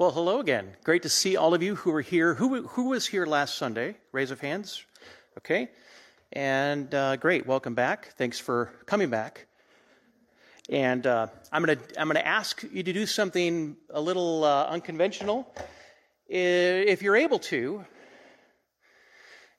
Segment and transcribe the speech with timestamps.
[0.00, 0.76] Well, hello again.
[0.84, 2.34] Great to see all of you who were here.
[2.34, 3.96] Who, who was here last Sunday?
[4.12, 4.84] Raise of hands.
[5.38, 5.70] Okay.
[6.32, 7.48] And uh, great.
[7.48, 8.14] Welcome back.
[8.16, 9.48] Thanks for coming back.
[10.70, 14.66] And uh, I'm going to I'm to ask you to do something a little uh,
[14.66, 15.52] unconventional.
[16.28, 17.84] If you're able to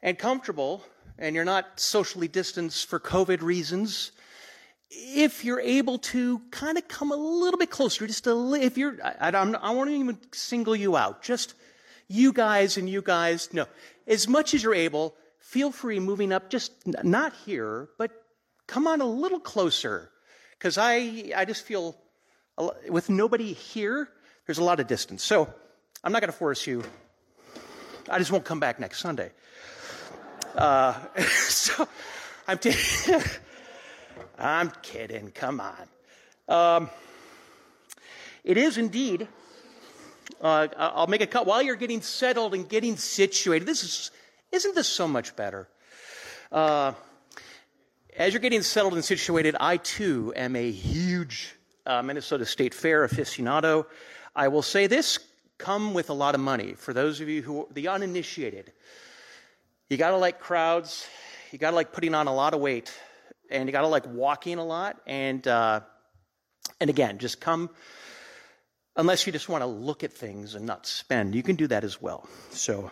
[0.02, 0.86] and comfortable,
[1.18, 4.14] and you're not socially distanced for COVID reasons,
[4.92, 8.98] if you're able to kind of come a little bit closer, just a if you're,
[9.04, 11.54] I, I, don't- I won't even single you out, just
[12.08, 13.66] you guys and you guys, no,
[14.08, 16.72] as much as you're able, feel free moving up, just
[17.04, 18.12] not here, but
[18.68, 20.10] come on a little closer,
[20.58, 21.96] because I, I just feel
[22.90, 24.10] with nobody here,
[24.46, 25.24] there's a lot of distance.
[25.24, 25.54] So
[26.04, 26.84] I'm not going to force you.
[28.10, 29.32] I just won't come back next Sunday.
[30.56, 31.88] Uh, so
[32.48, 32.58] I'm.
[32.58, 32.74] T-
[34.40, 35.32] I'm kidding.
[35.32, 35.88] Come on.
[36.48, 36.90] Um,
[38.44, 39.28] it is indeed.
[40.42, 43.66] Uh, I'll make a cut while you're getting settled and getting situated.
[43.66, 44.12] This is,
[44.52, 45.68] isn't this so much better?
[46.52, 46.94] Uh,
[48.16, 53.08] as you're getting settled and situated, I too am a huge uh, Minnesota State Fair
[53.08, 53.86] aficionado.
[54.36, 55.20] I will say this:
[55.58, 56.74] come with a lot of money.
[56.74, 58.72] For those of you who the uninitiated,
[59.90, 61.08] you got to like crowds.
[61.52, 62.94] You got to like putting on a lot of weight,
[63.50, 65.02] and you got to like walking a lot.
[65.06, 65.82] And uh,
[66.80, 67.70] and again, just come.
[68.96, 71.84] Unless you just want to look at things and not spend, you can do that
[71.84, 72.28] as well.
[72.52, 72.92] So,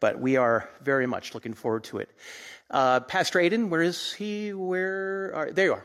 [0.00, 2.10] but we are very much looking forward to it.
[2.70, 4.52] Uh, Pastor Aiden, where is he?
[4.52, 5.66] Where are there?
[5.66, 5.84] You are.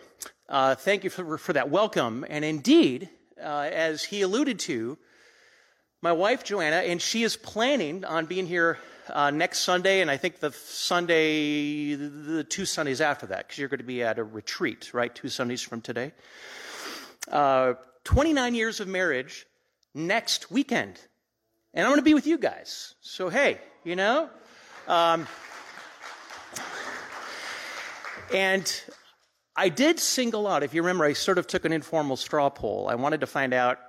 [0.49, 2.25] Uh, thank you for, for that welcome.
[2.27, 3.09] And indeed,
[3.41, 4.97] uh, as he alluded to,
[6.01, 8.79] my wife Joanna, and she is planning on being here
[9.13, 13.69] uh, next Sunday, and I think the Sunday, the two Sundays after that, because you're
[13.69, 15.13] going to be at a retreat, right?
[15.13, 16.11] Two Sundays from today.
[17.29, 19.45] Uh, 29 years of marriage
[19.93, 20.99] next weekend,
[21.73, 22.95] and I'm going to be with you guys.
[23.01, 24.29] So hey, you know.
[24.87, 25.27] Um,
[28.33, 28.83] and
[29.55, 32.87] I did single out, if you remember, I sort of took an informal straw poll.
[32.89, 33.79] I wanted to find out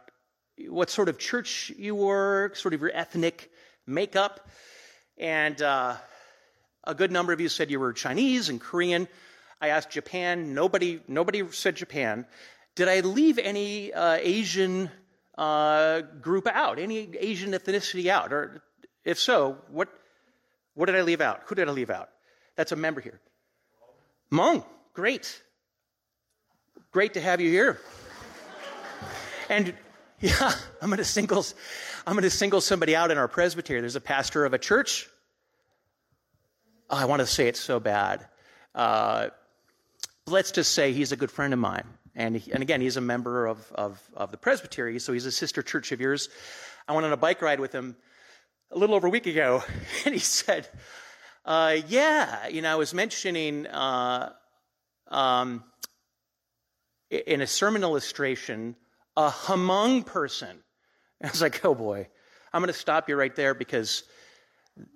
[0.69, 3.51] what sort of church you were, sort of your ethnic
[3.87, 4.49] makeup.
[5.21, 5.97] And uh,
[6.85, 9.07] a good number of you said you were Chinese and Korean.
[9.61, 10.55] I asked Japan.
[10.55, 12.25] Nobody, nobody said Japan.
[12.75, 14.91] Did I leave any uh, Asian
[15.37, 16.79] uh, group out?
[16.79, 18.33] Any Asian ethnicity out?
[18.33, 18.63] Or
[19.05, 19.91] if so, what,
[20.73, 21.43] what did I leave out?
[21.47, 22.09] Who did I leave out?
[22.57, 23.21] That's a member here.
[24.33, 24.65] Hmong,
[24.95, 25.43] great.
[26.93, 27.79] Great to have you here.
[29.51, 29.75] And
[30.23, 31.45] yeah, I'm going to single,
[32.07, 33.81] I'm going to single somebody out in our presbytery.
[33.81, 35.09] There's a pastor of a church.
[36.91, 38.27] Oh, I want to say it so bad.
[38.75, 39.29] Uh,
[40.27, 41.85] let's just say he's a good friend of mine.
[42.15, 45.33] And, he- and again, he's a member of, of, of the presbytery, so he's a
[45.33, 46.29] sister church of yours.
[46.87, 47.97] I went on a bike ride with him
[48.71, 49.63] a little over a week ago,
[50.05, 50.69] and he said,
[51.47, 54.33] uh, Yeah, you know, I was mentioning uh,
[55.09, 55.65] um,
[57.11, 58.77] in a sermon illustration
[59.17, 60.63] a Hmong person.
[61.21, 62.09] And I was like, Oh boy,
[62.53, 64.05] I'm going to stop you right there because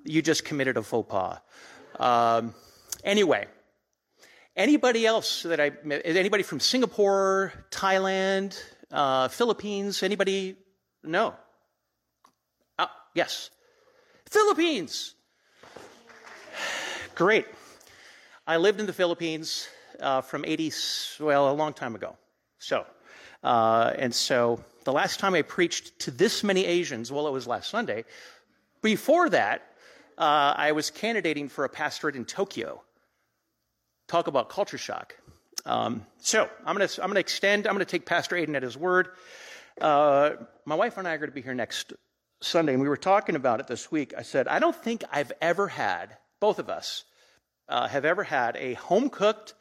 [0.05, 1.41] you just committed a faux pas.
[1.99, 2.55] Um,
[3.05, 3.47] anyway,
[4.57, 8.61] anybody else that I is anybody from Singapore, Thailand,
[8.91, 10.03] uh, Philippines?
[10.03, 10.57] Anybody?
[11.03, 11.35] No.
[12.79, 13.51] Uh, yes,
[14.29, 15.15] Philippines.
[17.15, 17.47] Great.
[18.47, 19.69] I lived in the Philippines
[20.01, 20.73] uh, from 80,
[21.21, 22.17] well, a long time ago.
[22.59, 22.85] So,
[23.45, 27.47] uh, and so the last time I preached to this many Asians, well, it was
[27.47, 28.05] last Sunday.
[28.83, 29.63] Before that,
[30.19, 32.83] uh, I was candidating for a pastorate in Tokyo.
[34.09, 35.17] Talk about culture shock.
[35.67, 37.67] Um, so I'm going to I'm to extend.
[37.67, 39.09] I'm going to take Pastor Aiden at his word.
[39.81, 40.31] Uh,
[40.65, 41.93] my wife and I are going to be here next
[42.41, 44.13] Sunday, and we were talking about it this week.
[44.17, 47.05] I said I don't think I've ever had both of us
[47.69, 49.55] uh, have ever had a home cooked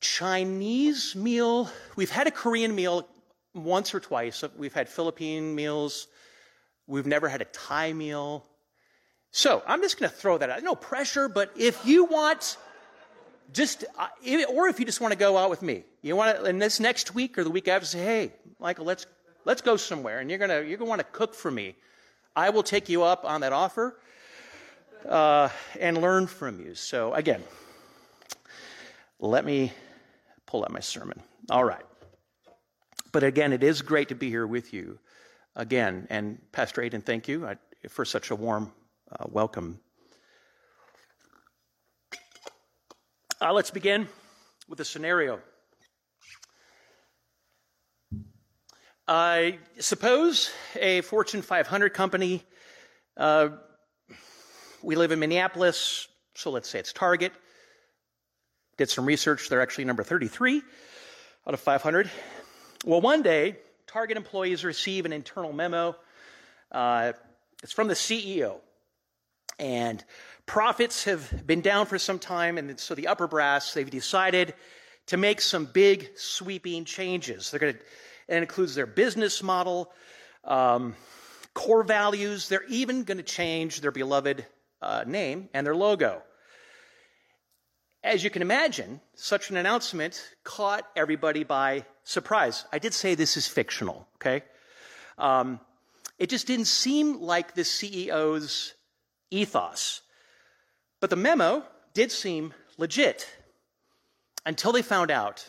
[0.00, 1.70] Chinese meal.
[1.96, 3.06] We've had a Korean meal
[3.54, 4.42] once or twice.
[4.56, 6.08] We've had Philippine meals.
[6.86, 8.46] We've never had a Thai meal.
[9.30, 10.62] So I'm just going to throw that out.
[10.62, 12.56] No pressure, but if you want,
[13.52, 14.08] just uh,
[14.48, 16.80] or if you just want to go out with me, you want to in this
[16.80, 19.06] next week or the week after, say, hey, Michael, let's
[19.44, 21.76] let's go somewhere, and you're gonna you're gonna want to cook for me.
[22.34, 23.98] I will take you up on that offer
[25.08, 25.48] uh,
[25.78, 26.74] and learn from you.
[26.74, 27.42] So again,
[29.20, 29.72] let me
[30.50, 31.22] pull out my sermon.
[31.48, 31.84] All right.
[33.12, 34.98] But again, it is great to be here with you
[35.54, 36.08] again.
[36.10, 37.54] And Pastor Aiden, thank you uh,
[37.88, 38.72] for such a warm
[39.12, 39.78] uh, welcome.
[43.40, 44.08] Uh, let's begin
[44.68, 45.38] with a scenario.
[49.06, 52.42] I suppose a Fortune 500 company,
[53.16, 53.50] uh,
[54.82, 57.32] we live in Minneapolis, so let's say it's Target.
[58.80, 60.62] Did some research, they're actually number 33
[61.46, 62.10] out of 500.
[62.86, 65.96] Well, one day, Target employees receive an internal memo.
[66.72, 67.12] Uh,
[67.62, 68.56] it's from the CEO.
[69.58, 70.02] And
[70.46, 74.54] profits have been down for some time, and so the upper brass, they've decided
[75.08, 77.50] to make some big, sweeping changes.
[77.50, 77.80] They're going to
[78.28, 79.92] it includes their business model,
[80.42, 80.96] um,
[81.52, 82.48] core values.
[82.48, 84.46] They're even going to change their beloved
[84.80, 86.22] uh, name and their logo.
[88.02, 92.64] As you can imagine, such an announcement caught everybody by surprise.
[92.72, 94.42] I did say this is fictional, okay?
[95.18, 95.60] Um,
[96.18, 98.74] it just didn't seem like the CEO's
[99.30, 100.00] ethos.
[101.00, 103.28] But the memo did seem legit
[104.46, 105.48] until they found out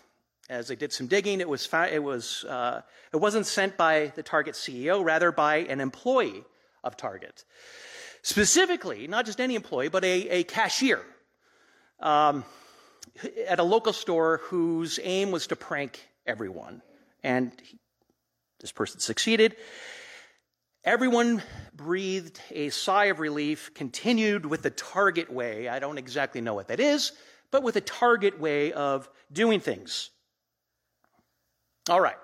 [0.50, 2.81] as they did some digging, it was it was uh,
[3.13, 6.44] it wasn't sent by the Target CEO, rather by an employee
[6.83, 7.45] of Target.
[8.21, 11.01] Specifically, not just any employee, but a, a cashier
[12.01, 12.44] um,
[13.48, 16.81] at a local store whose aim was to prank everyone,
[17.24, 17.80] and he,
[18.59, 19.56] this person succeeded.
[20.83, 21.44] Everyone
[21.75, 25.68] breathed a sigh of relief, continued with the Target way.
[25.68, 27.12] I don't exactly know what that is,
[27.51, 30.09] but with a Target way of doing things.
[31.89, 32.15] All right.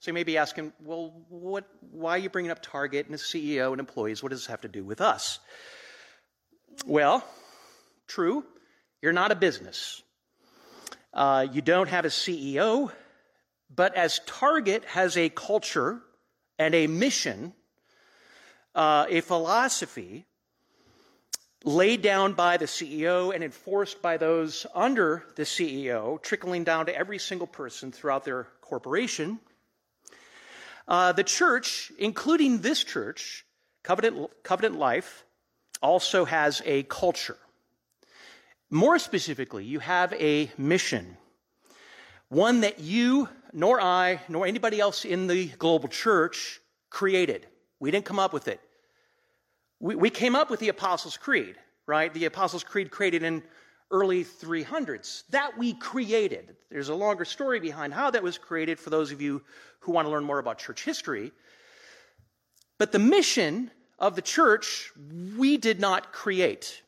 [0.00, 3.18] So you may be asking, well, what, why are you bringing up Target and the
[3.18, 4.22] CEO and employees?
[4.22, 5.38] What does this have to do with us?
[6.84, 7.24] Well,
[8.06, 8.44] true,
[9.04, 10.02] you're not a business.
[11.12, 12.90] Uh, you don't have a CEO,
[13.68, 16.00] but as Target has a culture
[16.58, 17.52] and a mission,
[18.74, 20.24] uh, a philosophy
[21.64, 26.96] laid down by the CEO and enforced by those under the CEO, trickling down to
[26.96, 29.38] every single person throughout their corporation.
[30.88, 33.44] Uh, the church, including this church,
[33.82, 35.26] Covenant, Covenant Life,
[35.82, 37.36] also has a culture.
[38.74, 41.16] More specifically, you have a mission,
[42.28, 46.60] one that you, nor I, nor anybody else in the global church
[46.90, 47.46] created.
[47.78, 48.60] We didn't come up with it.
[49.78, 51.54] We, we came up with the Apostles' Creed,
[51.86, 52.12] right?
[52.12, 53.44] The Apostles' Creed created in
[53.92, 55.22] early 300s.
[55.30, 56.56] That we created.
[56.68, 59.40] There's a longer story behind how that was created for those of you
[59.78, 61.30] who want to learn more about church history.
[62.78, 63.70] But the mission
[64.00, 64.90] of the church,
[65.38, 66.82] we did not create.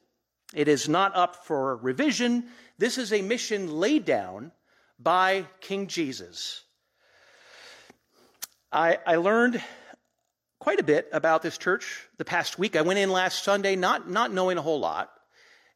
[0.54, 2.44] It is not up for revision.
[2.78, 4.52] This is a mission laid down
[4.98, 6.62] by King Jesus.
[8.72, 9.62] I, I learned
[10.60, 12.76] quite a bit about this church the past week.
[12.76, 15.10] I went in last Sunday not, not knowing a whole lot.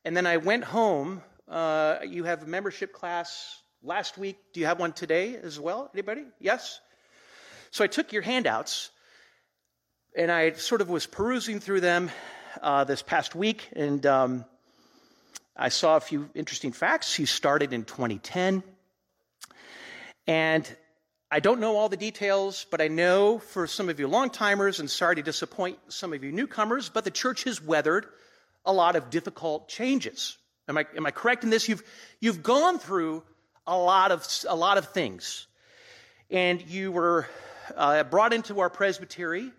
[0.04, 1.22] And then I went home.
[1.48, 4.38] Uh, you have a membership class last week.
[4.52, 5.90] Do you have one today as well?
[5.94, 6.24] Anybody?
[6.38, 6.80] Yes?
[7.70, 8.90] So I took your handouts
[10.16, 12.10] and I sort of was perusing through them
[12.60, 14.44] uh, this past week, and um,
[15.62, 17.14] I saw a few interesting facts.
[17.14, 18.62] He started in 2010.
[20.26, 20.76] And
[21.30, 24.80] I don't know all the details, but I know for some of you long timers,
[24.80, 28.06] and sorry to disappoint some of you newcomers, but the church has weathered
[28.64, 30.38] a lot of difficult changes.
[30.66, 31.68] Am I, am I correct in this?
[31.68, 31.82] You've,
[32.20, 33.22] you've gone through
[33.66, 35.46] a lot of, a lot of things.
[36.30, 37.28] And you were
[37.76, 39.52] uh, brought into our presbytery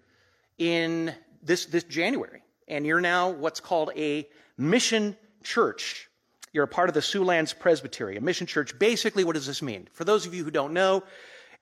[0.57, 2.41] in this, this January.
[2.67, 6.09] And you're now what's called a mission church.
[6.53, 8.77] You're a part of the Siouxlands Presbytery, a mission church.
[8.77, 9.87] Basically, what does this mean?
[9.93, 11.03] For those of you who don't know,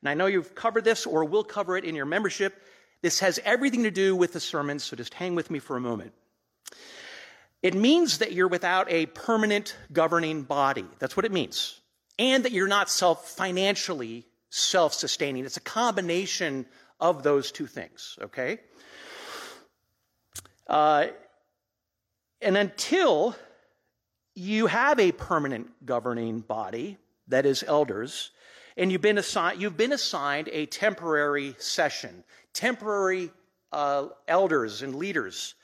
[0.02, 2.62] and I know you've covered this or will cover it in your membership,
[3.02, 5.82] this has everything to do with the sermons, so just hang with me for a
[5.82, 6.14] moment.
[7.62, 10.86] It means that you're without a permanent governing body.
[11.00, 11.80] That's what it means.
[12.18, 15.46] And that you're not self financially self sustaining.
[15.46, 16.66] It's a combination
[17.00, 18.60] of those two things, okay?
[20.68, 21.08] Uh,
[22.42, 23.36] and until
[24.40, 28.32] you have a permanent governing body, that is elders,
[28.78, 33.32] and you've been assigned, you've been assigned a temporary session, temporary
[33.72, 35.56] uh, elders and leaders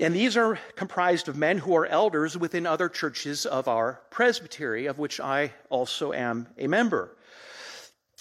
[0.00, 4.86] and these are comprised of men who are elders within other churches of our presbytery,
[4.86, 7.16] of which I also am a member.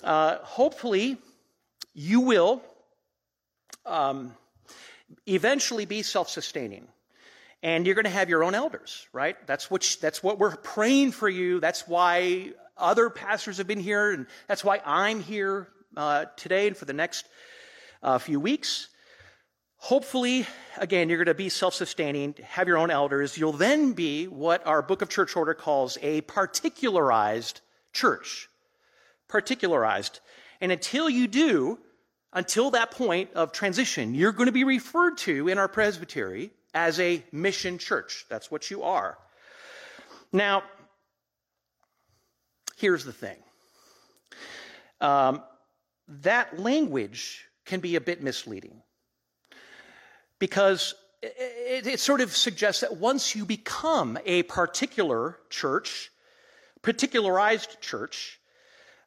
[0.03, 1.17] Uh, hopefully,
[1.93, 2.63] you will
[3.85, 4.35] um,
[5.27, 6.87] eventually be self sustaining.
[7.63, 9.35] And you're going to have your own elders, right?
[9.47, 11.59] That's what, that's what we're praying for you.
[11.59, 16.77] That's why other pastors have been here, and that's why I'm here uh, today and
[16.77, 17.25] for the next
[18.03, 18.89] uh, few weeks.
[19.77, 20.45] Hopefully,
[20.77, 23.37] again, you're going to be self sustaining, have your own elders.
[23.37, 27.61] You'll then be what our Book of Church Order calls a particularized
[27.93, 28.49] church.
[29.27, 30.19] Particularized.
[30.61, 31.79] And until you do,
[32.33, 36.99] until that point of transition, you're going to be referred to in our presbytery as
[36.99, 38.27] a mission church.
[38.29, 39.17] That's what you are.
[40.31, 40.61] Now,
[42.77, 43.37] here's the thing
[45.01, 45.41] um,
[46.07, 48.83] that language can be a bit misleading
[50.37, 50.93] because
[51.23, 56.11] it, it, sort of suggests that once you become a particular church,
[56.83, 58.39] particularized church,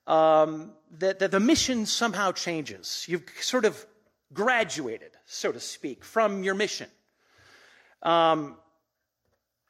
[0.09, 3.07] um, that, that the mission somehow changes.
[3.09, 3.87] You've sort of
[4.33, 6.89] graduated, so to speak, from your mission.
[8.03, 8.57] Um,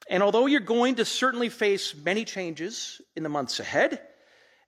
[0.08, 4.00] and although you're going to certainly face many changes in the months ahead,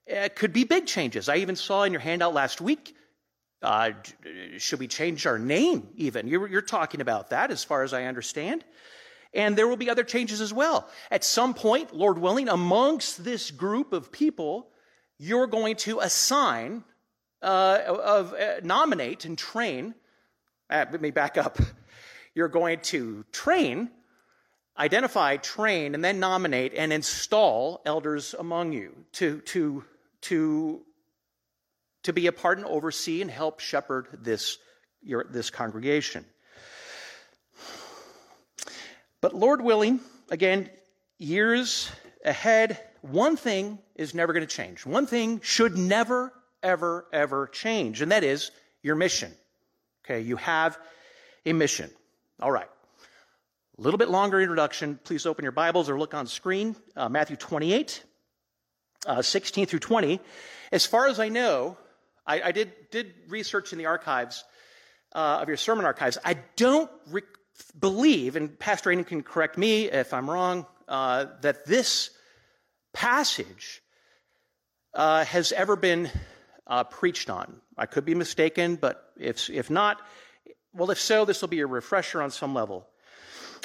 [0.07, 1.29] it could be big changes.
[1.29, 2.95] I even saw in your handout last week
[3.63, 3.93] uh,
[4.59, 6.27] should we change our name even?
[6.27, 8.65] You're, you're talking about that as far as I understand.
[9.35, 10.89] And there will be other changes as well.
[11.11, 14.69] At some point, Lord willing, amongst this group of people,
[15.19, 16.85] you're going to assign,
[17.41, 19.95] uh, of, uh, nominate and train.
[20.69, 21.59] Uh, let me back up.
[22.35, 23.91] You're going to train,
[24.79, 29.85] identify, train, and then nominate and install elders among you to, to,
[30.23, 30.83] to
[32.03, 34.59] to be a part and oversee and help shepherd this,
[35.03, 36.25] your, this congregation.
[39.21, 40.69] But Lord willing, again,
[41.19, 41.91] years
[42.25, 44.85] ahead, one thing is never going to change.
[44.85, 48.51] One thing should never, ever, ever change, and that is
[48.83, 49.33] your mission.
[50.05, 50.77] Okay, you have
[51.47, 51.91] a mission.
[52.43, 52.69] All right.
[53.79, 54.99] A little bit longer introduction.
[55.05, 56.75] Please open your Bibles or look on screen.
[56.97, 58.03] Uh, Matthew 28,
[59.07, 60.19] uh, 16 through 20.
[60.73, 61.77] As far as I know,
[62.27, 64.43] I, I did, did research in the archives
[65.15, 66.19] uh, of your sermon archives.
[66.25, 67.23] I don't re-
[67.79, 72.11] believe, and Pastor Aiden can correct me if I'm wrong, uh, that this
[72.93, 73.85] passage
[74.95, 76.11] uh, has ever been
[76.67, 77.61] uh, preached on.
[77.79, 80.03] I could be mistaken, but if, if not,
[80.75, 82.87] well, if so, this will be a refresher on some level.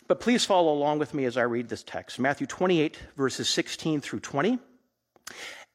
[0.07, 4.01] But please follow along with me as I read this text Matthew 28, verses 16
[4.01, 4.59] through 20.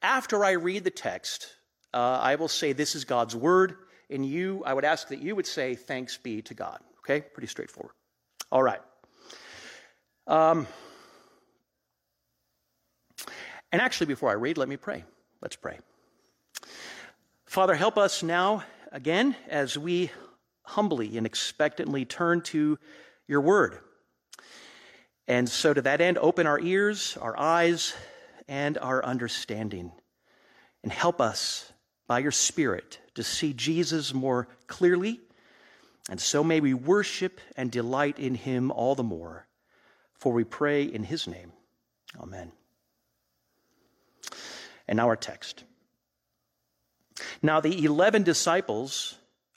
[0.01, 1.47] After I read the text,
[1.93, 3.75] uh, I will say, This is God's word.
[4.09, 6.79] And you, I would ask that you would say, Thanks be to God.
[6.99, 7.21] Okay?
[7.21, 7.93] Pretty straightforward.
[8.51, 8.81] All right.
[10.27, 10.67] Um,
[13.71, 15.03] and actually, before I read, let me pray.
[15.41, 15.79] Let's pray.
[17.45, 20.11] Father, help us now again as we
[20.63, 22.77] humbly and expectantly turn to
[23.27, 23.79] your word.
[25.27, 27.93] And so, to that end, open our ears, our eyes,
[28.47, 29.91] and our understanding.
[30.83, 31.71] And help us
[32.07, 35.21] by your Spirit to see Jesus more clearly,
[36.09, 39.47] and so may we worship and delight in him all the more.
[40.15, 41.53] For we pray in his name.
[42.19, 42.51] Amen.
[44.87, 45.63] And now our text.
[47.41, 49.15] Now the eleven disciples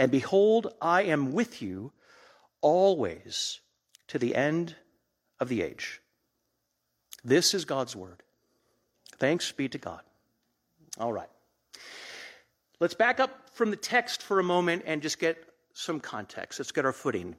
[0.00, 1.92] And behold, I am with you
[2.62, 3.60] always
[4.08, 4.74] to the end
[5.38, 6.00] of the age.
[7.22, 8.22] This is God's word.
[9.18, 10.00] Thanks be to God.
[10.98, 11.28] All right.
[12.80, 15.36] Let's back up from the text for a moment and just get
[15.74, 16.58] some context.
[16.58, 17.36] Let's get our footing.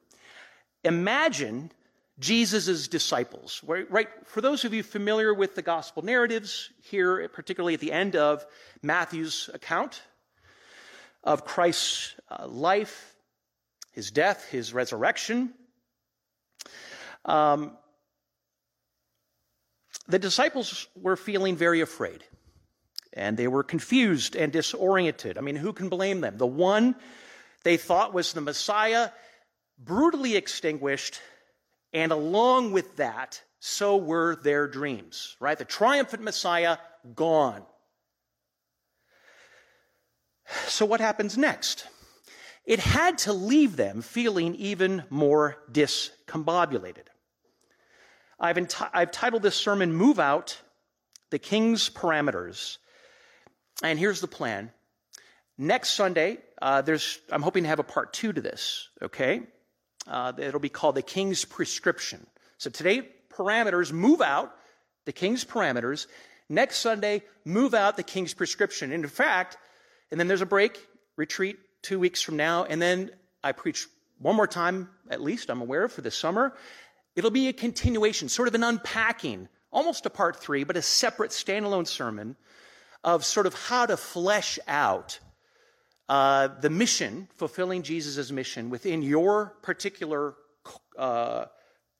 [0.83, 1.71] Imagine
[2.19, 4.07] Jesus' disciples, right?
[4.25, 8.45] For those of you familiar with the gospel narratives, here, particularly at the end of
[8.83, 10.03] Matthew's account
[11.23, 13.15] of Christ's uh, life,
[13.91, 15.53] his death, his resurrection,
[17.25, 17.77] um,
[20.07, 22.23] the disciples were feeling very afraid
[23.13, 25.37] and they were confused and disoriented.
[25.37, 26.37] I mean, who can blame them?
[26.37, 26.95] The one
[27.63, 29.09] they thought was the Messiah,
[29.77, 31.19] brutally extinguished,
[31.93, 35.57] and along with that, so were their dreams, right?
[35.57, 36.77] The triumphant Messiah
[37.15, 37.63] gone.
[40.67, 41.87] So, what happens next?
[42.65, 47.07] It had to leave them feeling even more discombobulated.
[48.39, 50.61] I've, enti- I've titled this sermon, Move Out
[51.29, 52.77] the King's Parameters
[53.81, 54.71] and here's the plan.
[55.57, 59.41] Next Sunday, uh, there's, I'm hoping to have a part two to this, okay?
[60.07, 62.25] Uh, it'll be called the King's Prescription.
[62.57, 64.53] So today, parameters move out
[65.05, 66.07] the King's parameters.
[66.49, 68.91] Next Sunday, move out the King's prescription.
[68.91, 69.57] And in fact,
[70.11, 70.77] and then there's a break,
[71.15, 73.11] retreat two weeks from now, and then
[73.43, 73.87] I preach
[74.19, 76.53] one more time, at least, I'm aware of, for this summer.
[77.15, 81.31] It'll be a continuation, sort of an unpacking, almost a part three, but a separate
[81.31, 82.35] standalone sermon
[83.03, 85.19] of sort of how to flesh out
[86.07, 90.35] uh, the mission, fulfilling Jesus' mission within your particular
[90.97, 91.45] uh,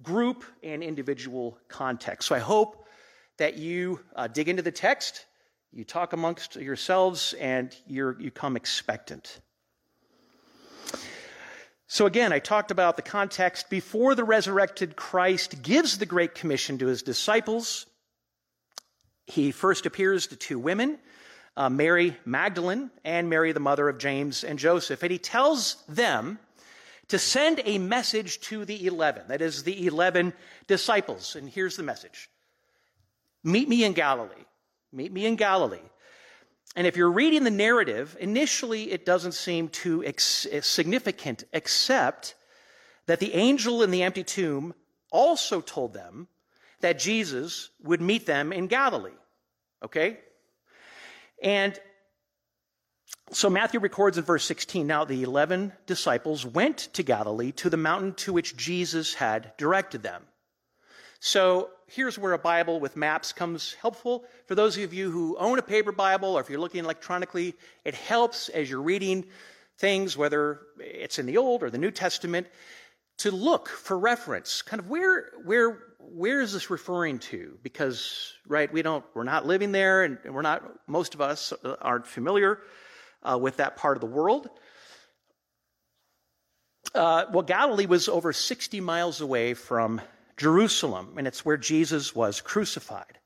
[0.04, 2.28] group and individual context.
[2.28, 2.88] So I hope
[3.38, 5.26] that you uh, dig into the text,
[5.74, 9.40] you talk amongst yourselves, and you you come expectant.
[11.88, 16.78] So, again, I talked about the context before the resurrected Christ gives the Great Commission
[16.78, 17.86] to his disciples.
[19.28, 21.00] He first appears to two women,
[21.58, 26.40] uh, Mary Magdalene and Mary, the mother of James and Joseph, and he tells them
[27.10, 30.32] to send a message to the 11, that is, the 11
[30.68, 31.36] disciples.
[31.36, 32.30] And here's the message
[33.44, 34.46] Meet me in Galilee.
[34.92, 35.80] Meet me in Galilee.
[36.76, 42.36] And if you're reading the narrative, initially it doesn't seem too ex- eh, significant, except
[43.08, 44.74] that the angel in the empty tomb
[45.12, 46.28] also told them
[46.80, 49.12] that Jesus would meet them in Galilee.
[49.84, 50.20] Okay?
[51.44, 51.78] And
[53.32, 57.78] so Matthew records in verse 16 now the 11 disciples went to Galilee to the
[57.78, 60.24] mountain to which Jesus had directed them.
[61.24, 64.26] So here's where a Bible with maps comes helpful.
[64.48, 67.54] For those of you who own a paper Bible or if you're looking electronically,
[67.86, 69.26] it helps as you're reading
[69.78, 72.48] things, whether it's in the Old or the New Testament,
[73.20, 74.64] to look for reference.
[74.64, 77.56] Kind of where, where, where is this referring to?
[77.62, 82.08] Because, right, we don't, we're not living there and we're not, most of us aren't
[82.08, 82.58] familiar
[83.22, 84.50] uh, with that part of the world.
[86.96, 90.02] Uh, well, Galilee was over 60 miles away from
[90.42, 93.20] Jerusalem, and it's where Jesus was crucified.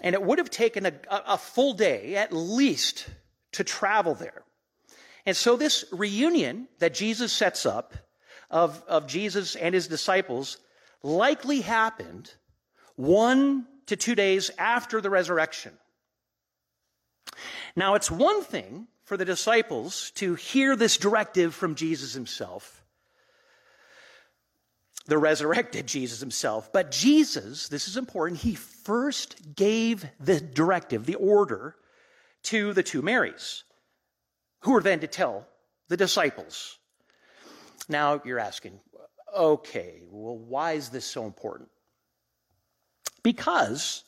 [0.00, 3.06] And it would have taken a, a full day, at least,
[3.52, 4.42] to travel there.
[5.26, 7.92] And so, this reunion that Jesus sets up
[8.50, 10.56] of, of Jesus and his disciples
[11.02, 12.32] likely happened
[12.96, 15.74] one to two days after the resurrection.
[17.76, 22.79] Now, it's one thing for the disciples to hear this directive from Jesus himself,
[25.10, 26.72] the resurrected Jesus himself.
[26.72, 31.74] But Jesus, this is important, he first gave the directive, the order,
[32.44, 33.64] to the two Marys,
[34.60, 35.48] who were then to tell
[35.88, 36.78] the disciples.
[37.88, 38.78] Now you're asking,
[39.36, 41.68] okay, well, why is this so important?
[43.24, 44.04] Because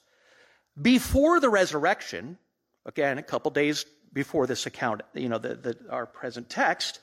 [0.80, 2.38] before the resurrection,
[2.86, 7.00] again, a couple days before this account, you know, the, the, our present text,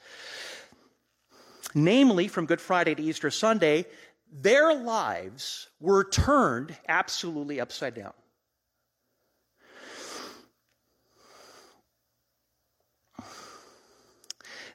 [1.73, 3.85] namely from Good Friday to Easter Sunday,
[4.31, 8.13] their lives were turned absolutely upside down.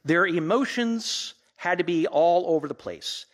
[0.04, 3.26] Their emotions had to be all over the place.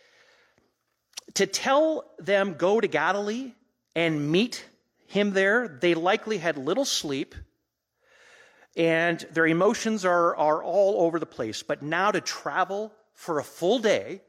[1.33, 3.53] To tell them, go to Galilee
[3.95, 4.65] and meet
[5.07, 7.35] him there, they likely had little sleep
[8.77, 11.63] and their emotions are, are all over the place.
[11.63, 14.19] But now to travel for a full day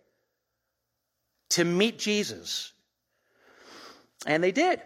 [1.48, 2.74] to meet Jesus.
[4.26, 4.83] And they did.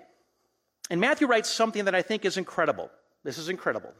[0.88, 2.88] And Matthew writes something that I think is incredible.
[3.24, 3.92] This is incredible.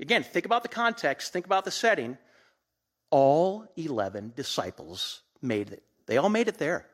[0.00, 2.16] Again, think about the context, think about the setting.
[3.10, 5.82] All 11 disciples made it.
[6.06, 6.86] They all made it there.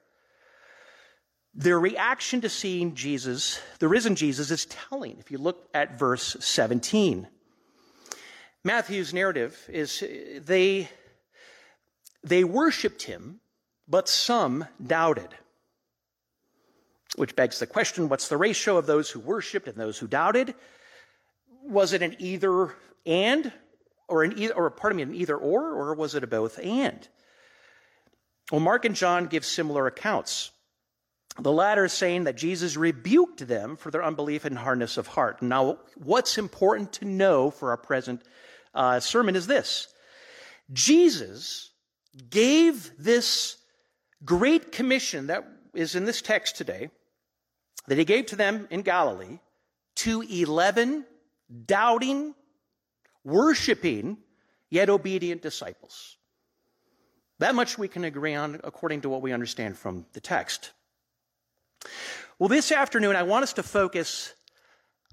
[1.52, 5.18] Their reaction to seeing Jesus, the risen Jesus, is telling.
[5.18, 7.28] If you look at verse 17,
[8.64, 10.02] Matthew's narrative is
[10.46, 10.88] they,
[12.24, 13.40] they worshiped him,
[13.86, 15.28] but some doubted.
[17.16, 20.54] Which begs the question what's the ratio of those who worshiped and those who doubted?
[21.62, 22.74] Was it an either
[23.06, 23.52] and,
[24.08, 27.06] or an either, or pardon me, an either or, or was it a both and?
[28.50, 30.50] Well, Mark and John give similar accounts.
[31.38, 35.42] The latter saying that Jesus rebuked them for their unbelief and hardness of heart.
[35.42, 38.22] Now, what's important to know for our present
[38.72, 39.88] uh, sermon is this
[40.72, 41.70] Jesus
[42.30, 43.56] gave this
[44.24, 46.90] great commission that is in this text today,
[47.88, 49.38] that he gave to them in Galilee,
[49.96, 51.04] to 11
[51.66, 52.34] doubting,
[53.24, 54.18] worshiping,
[54.70, 56.16] yet obedient disciples.
[57.38, 60.72] That much we can agree on according to what we understand from the text.
[62.38, 64.34] Well, this afternoon, I want us to focus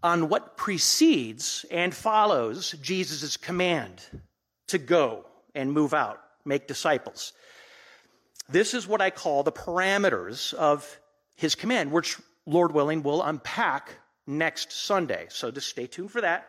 [0.04, 4.02] on what precedes and follows Jesus' command
[4.68, 7.34] to go and move out, make disciples.
[8.50, 11.00] This is what I call the parameters of
[11.36, 13.92] his command, which, Lord willing, we'll unpack
[14.28, 15.28] next Sunday.
[15.30, 16.48] So just stay tuned for that.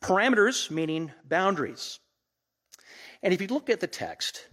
[0.00, 1.98] Parameters meaning boundaries.
[3.22, 4.46] And if you look at the text,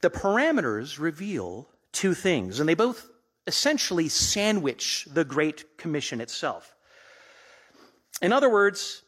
[0.00, 3.08] the parameters reveal two things, and they both
[3.46, 6.76] essentially sandwich the Great Commission itself.
[8.22, 9.02] In other words,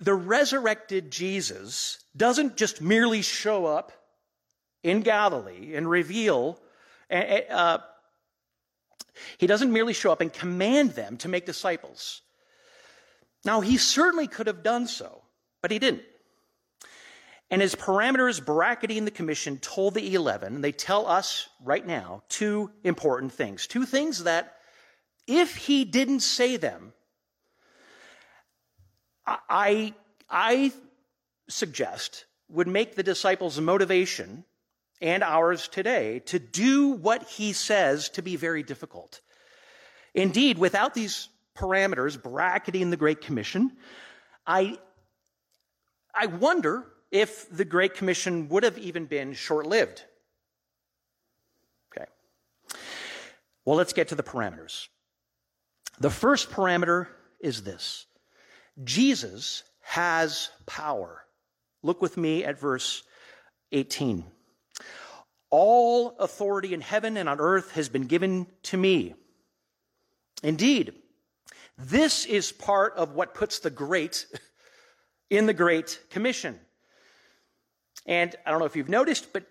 [0.00, 3.92] the resurrected Jesus doesn't just merely show up
[4.82, 6.60] in Galilee and reveal,
[7.10, 7.78] uh,
[9.38, 12.22] he doesn't merely show up and command them to make disciples.
[13.44, 15.22] Now, he certainly could have done so,
[15.62, 16.02] but he didn't.
[17.50, 22.22] And his parameters bracketing the commission told the 11, and they tell us right now
[22.28, 23.66] two important things.
[23.66, 24.56] Two things that,
[25.26, 26.92] if he didn't say them,
[29.26, 29.94] I,
[30.28, 30.72] I
[31.48, 34.44] suggest would make the disciples' motivation
[35.00, 39.20] and ours today to do what he says to be very difficult.
[40.14, 43.72] Indeed, without these parameters bracketing the Great Commission,
[44.46, 44.78] I,
[46.14, 50.04] I wonder if the Great Commission would have even been short lived.
[51.92, 52.06] Okay.
[53.64, 54.88] Well, let's get to the parameters.
[55.98, 57.08] The first parameter
[57.40, 58.06] is this
[58.82, 61.24] Jesus has power.
[61.82, 63.02] Look with me at verse
[63.72, 64.24] 18.
[65.50, 69.14] All authority in heaven and on earth has been given to me.
[70.42, 70.94] Indeed,
[71.78, 74.26] this is part of what puts the great
[75.30, 76.58] in the Great Commission.
[78.06, 79.44] And I don't know if you've noticed, but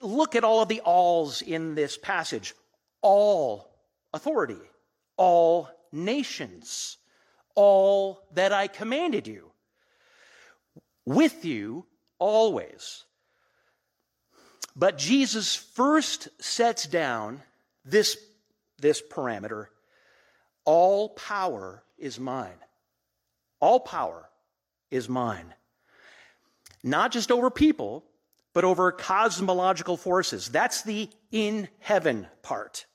[0.00, 2.54] look at all of the alls in this passage.
[3.02, 3.68] All
[4.12, 4.58] authority,
[5.16, 6.98] all nations,
[7.54, 9.50] all that I commanded you,
[11.04, 11.86] with you
[12.18, 13.04] always.
[14.76, 17.42] But Jesus first sets down
[17.84, 18.16] this,
[18.78, 19.66] this parameter
[20.64, 22.56] all power is mine.
[23.60, 24.28] All power
[24.90, 25.54] is mine.
[26.82, 28.04] Not just over people,
[28.54, 30.48] but over cosmological forces.
[30.48, 32.86] That's the in heaven part.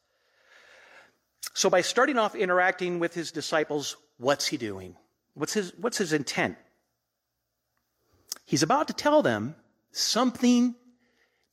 [1.53, 4.95] So by starting off interacting with his disciples, what's he doing?
[5.33, 6.57] What's his, what's his intent?
[8.45, 9.55] He's about to tell them
[9.91, 10.75] something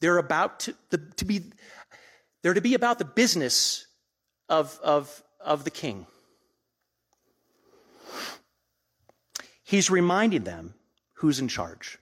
[0.00, 1.42] they're about to, the, to be,
[2.42, 3.87] they're to be about the business
[4.48, 6.07] of, of, of the king.
[9.64, 10.74] He's reminding them
[11.14, 11.98] who's in charge.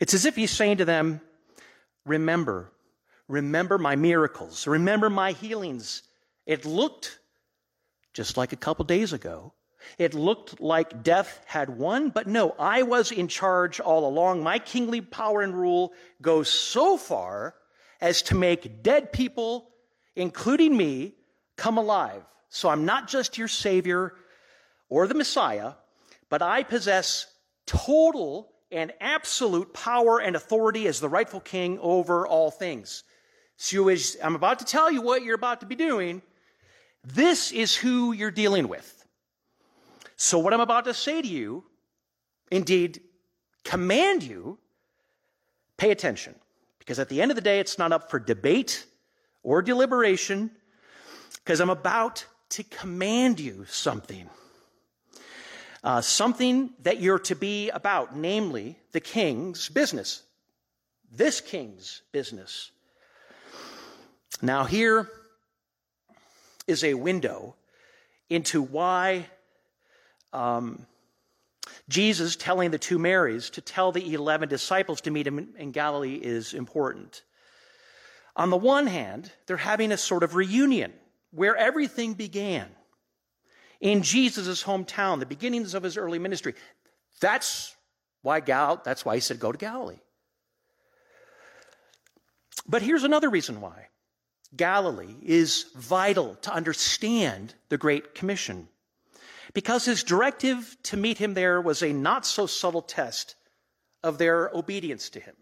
[0.00, 1.20] It's as if he's saying to them,
[2.04, 2.70] Remember,
[3.26, 6.02] remember my miracles, remember my healings.
[6.46, 7.18] It looked
[8.16, 9.52] just like a couple days ago.
[9.98, 14.42] It looked like death had won, but no, I was in charge all along.
[14.42, 17.54] My kingly power and rule goes so far
[18.00, 19.68] as to make dead people,
[20.16, 21.14] including me,
[21.56, 22.22] come alive.
[22.48, 24.14] So I'm not just your Savior
[24.88, 25.74] or the Messiah,
[26.30, 27.26] but I possess
[27.66, 33.04] total and absolute power and authority as the rightful king over all things.
[33.58, 33.88] So
[34.22, 36.22] I'm about to tell you what you're about to be doing,
[37.06, 39.04] this is who you're dealing with.
[40.16, 41.64] So, what I'm about to say to you,
[42.50, 43.00] indeed,
[43.64, 44.58] command you,
[45.76, 46.34] pay attention.
[46.80, 48.86] Because at the end of the day, it's not up for debate
[49.42, 50.50] or deliberation,
[51.36, 54.28] because I'm about to command you something.
[55.84, 60.22] Uh, something that you're to be about, namely the king's business.
[61.12, 62.72] This king's business.
[64.42, 65.08] Now, here
[66.66, 67.54] is a window
[68.28, 69.26] into why
[70.32, 70.86] um,
[71.88, 76.18] Jesus telling the two Marys to tell the 11 disciples to meet him in Galilee
[76.20, 77.22] is important.
[78.34, 80.92] On the one hand, they're having a sort of reunion
[81.30, 82.68] where everything began
[83.80, 86.54] in Jesus' hometown, the beginnings of his early ministry.
[87.20, 87.74] That's
[88.22, 90.00] why Gal, that's why he said go to Galilee.
[92.66, 93.88] But here's another reason why.
[94.56, 98.68] Galilee is vital to understand the Great Commission
[99.52, 103.36] because his directive to meet him there was a not so subtle test
[104.02, 105.34] of their obedience to him.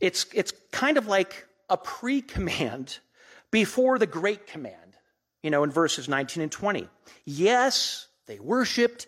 [0.00, 2.98] It's, it's kind of like a pre command
[3.50, 4.96] before the great command,
[5.42, 6.88] you know, in verses 19 and 20.
[7.24, 9.06] Yes, they worshiped.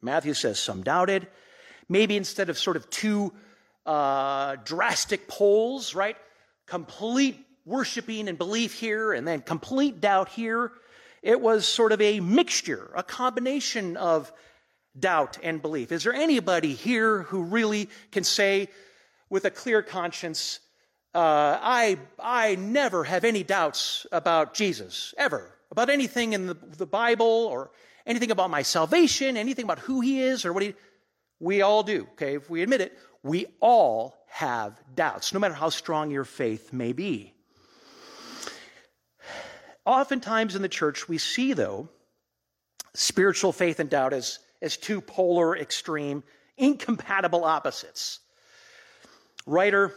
[0.00, 1.26] Matthew says some doubted.
[1.88, 3.32] Maybe instead of sort of two
[3.84, 6.16] uh, drastic poles, right?
[6.68, 10.72] Complete worshiping and belief here, and then complete doubt here.
[11.22, 14.32] It was sort of a mixture, a combination of
[14.98, 15.92] doubt and belief.
[15.92, 18.68] Is there anybody here who really can say
[19.30, 20.60] with a clear conscience,
[21.14, 26.86] uh, I, I never have any doubts about Jesus, ever, about anything in the, the
[26.86, 27.70] Bible or
[28.06, 30.74] anything about my salvation, anything about who he is or what he.
[31.40, 32.34] We all do, okay?
[32.34, 32.98] If we admit it,
[33.28, 37.34] we all have doubts, no matter how strong your faith may be.
[39.84, 41.88] Oftentimes in the church, we see, though,
[42.94, 46.22] spiritual faith and doubt as, as two polar, extreme,
[46.56, 48.20] incompatible opposites.
[49.46, 49.94] Writer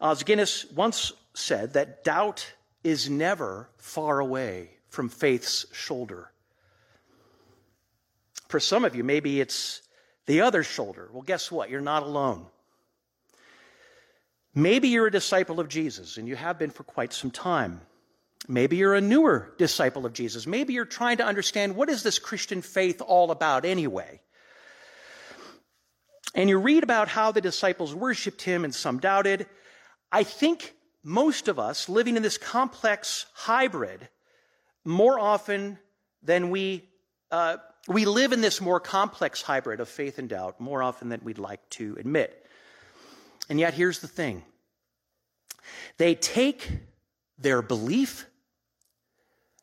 [0.00, 6.30] Os Guinness once said that doubt is never far away from faith's shoulder.
[8.48, 9.82] For some of you, maybe it's
[10.26, 11.08] the other shoulder.
[11.12, 11.70] Well, guess what?
[11.70, 12.46] You're not alone.
[14.54, 17.80] Maybe you're a disciple of Jesus, and you have been for quite some time.
[18.48, 20.46] Maybe you're a newer disciple of Jesus.
[20.46, 24.20] Maybe you're trying to understand what is this Christian faith all about anyway.
[26.34, 29.46] And you read about how the disciples worshiped him and some doubted.
[30.12, 34.08] I think most of us living in this complex hybrid
[34.84, 35.78] more often
[36.22, 36.88] than we
[37.30, 37.56] uh,
[37.88, 41.38] we live in this more complex hybrid of faith and doubt more often than we'd
[41.38, 42.44] like to admit.
[43.48, 44.42] And yet, here's the thing
[45.98, 46.68] they take
[47.38, 48.26] their belief,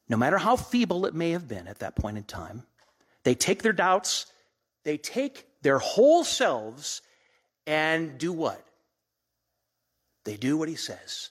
[0.08, 2.64] no matter how feeble it may have been at that point in time,
[3.24, 4.28] they take their doubts,
[4.84, 7.02] they take their whole selves,
[7.66, 8.64] and do what?
[10.26, 11.30] They do what he says.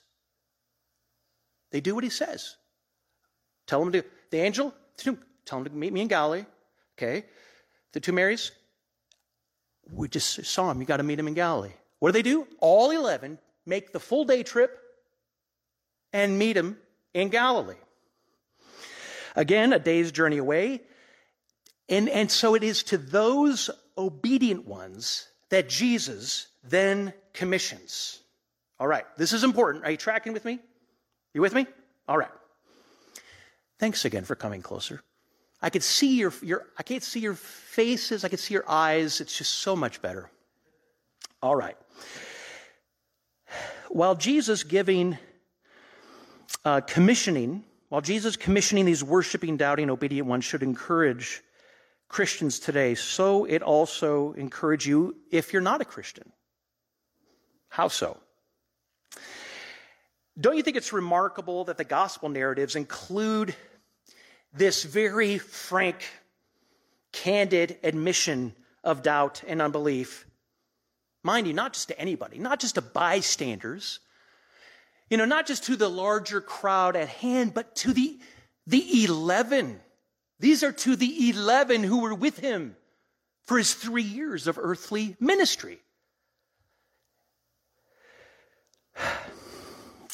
[1.71, 2.55] They do what he says.
[3.65, 6.45] Tell him to, the angel, tell him to meet me in Galilee.
[6.97, 7.25] Okay?
[7.93, 8.51] The two Marys,
[9.91, 10.79] we just saw him.
[10.79, 11.73] You got to meet him in Galilee.
[11.99, 12.47] What do they do?
[12.59, 14.77] All 11 make the full day trip
[16.11, 16.77] and meet him
[17.13, 17.75] in Galilee.
[19.35, 20.81] Again, a day's journey away.
[21.89, 28.19] And, and so it is to those obedient ones that Jesus then commissions.
[28.79, 29.85] All right, this is important.
[29.85, 30.59] Are you tracking with me?
[31.33, 31.67] You with me?
[32.07, 32.31] All right.
[33.79, 35.01] Thanks again for coming closer.
[35.63, 39.21] I could see your, your I can't see your faces, I could see your eyes.
[39.21, 40.29] It's just so much better.
[41.41, 41.77] All right.
[43.87, 45.17] While Jesus giving
[46.65, 51.41] uh, commissioning, while Jesus commissioning these worshiping, doubting, obedient ones should encourage
[52.09, 56.29] Christians today, so it also encourage you if you're not a Christian.
[57.69, 58.17] How so?
[60.39, 63.55] Don't you think it's remarkable that the gospel narratives include
[64.53, 66.05] this very frank,
[67.11, 70.25] candid admission of doubt and unbelief.
[71.23, 73.99] Mind you, not just to anybody, not just to bystanders,
[75.09, 78.19] you know, not just to the larger crowd at hand, but to the,
[78.67, 79.79] the 11.
[80.39, 82.75] These are to the 11 who were with him
[83.45, 85.79] for his three years of earthly ministry.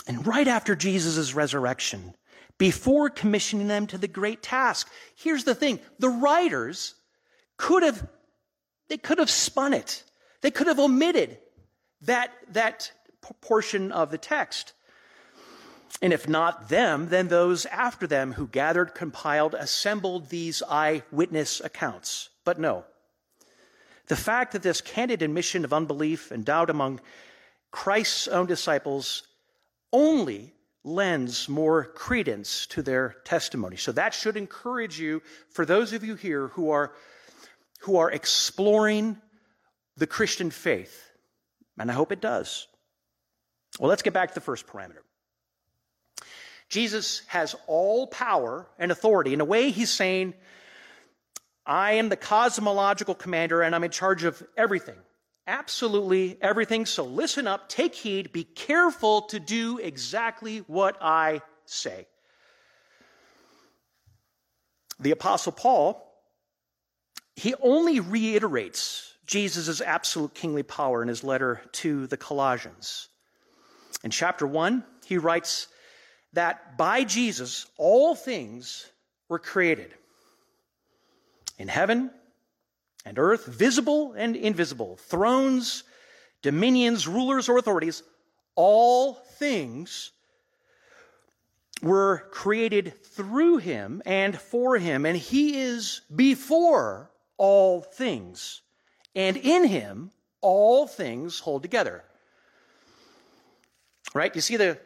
[0.07, 2.15] And right after Jesus' resurrection,
[2.59, 4.91] before commissioning them to the great task.
[5.15, 6.93] Here's the thing the writers
[7.57, 8.07] could have,
[8.89, 10.03] they could have spun it,
[10.41, 11.39] they could have omitted
[12.01, 12.91] that, that
[13.41, 14.73] portion of the text.
[16.01, 22.29] And if not them, then those after them who gathered, compiled, assembled these eyewitness accounts.
[22.45, 22.85] But no.
[24.07, 27.01] The fact that this candid admission of unbelief and doubt among
[27.71, 29.23] Christ's own disciples
[29.91, 33.75] only lends more credence to their testimony.
[33.75, 36.93] So that should encourage you for those of you here who are
[37.81, 39.17] who are exploring
[39.95, 41.09] the Christian faith.
[41.77, 42.67] And I hope it does.
[43.79, 45.03] Well, let's get back to the first parameter.
[46.67, 49.33] Jesus has all power and authority.
[49.33, 50.33] In a way, he's saying,
[51.65, 54.97] I am the cosmological commander and I'm in charge of everything
[55.49, 56.85] absolutely everything.
[56.85, 62.05] So listen up, take heed, be careful to do exactly what I say.
[64.99, 66.05] The Apostle Paul,
[67.35, 73.07] he only reiterates Jesus' absolute kingly power in his letter to the Colossians.
[74.03, 75.67] In chapter 1, he writes
[76.33, 78.85] that by Jesus, all things
[79.29, 79.93] were created
[81.57, 82.11] in heaven
[83.05, 85.83] and earth, visible and invisible, thrones,
[86.41, 88.03] dominions, rulers, or authorities,
[88.55, 90.11] all things
[91.81, 98.61] were created through him and for him, and he is before all things.
[99.15, 102.03] And in him, all things hold together.
[104.13, 104.33] Right?
[104.35, 104.77] You see the